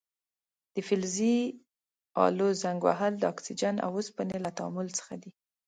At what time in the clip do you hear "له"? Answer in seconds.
4.45-4.51